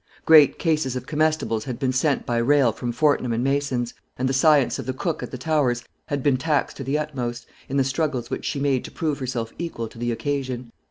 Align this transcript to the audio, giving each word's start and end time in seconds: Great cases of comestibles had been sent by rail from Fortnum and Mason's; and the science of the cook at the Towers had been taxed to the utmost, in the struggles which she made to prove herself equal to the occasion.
Great 0.25 0.57
cases 0.57 0.95
of 0.95 1.05
comestibles 1.05 1.65
had 1.65 1.77
been 1.77 1.93
sent 1.93 2.25
by 2.25 2.37
rail 2.37 2.71
from 2.71 2.91
Fortnum 2.91 3.31
and 3.33 3.43
Mason's; 3.43 3.93
and 4.17 4.27
the 4.27 4.33
science 4.33 4.79
of 4.79 4.87
the 4.87 4.93
cook 4.95 5.21
at 5.21 5.29
the 5.29 5.37
Towers 5.37 5.83
had 6.07 6.23
been 6.23 6.37
taxed 6.37 6.77
to 6.77 6.83
the 6.83 6.97
utmost, 6.97 7.45
in 7.69 7.77
the 7.77 7.83
struggles 7.83 8.31
which 8.31 8.45
she 8.45 8.59
made 8.59 8.83
to 8.85 8.89
prove 8.91 9.19
herself 9.19 9.53
equal 9.59 9.87
to 9.87 9.99
the 9.99 10.11
occasion. 10.11 10.71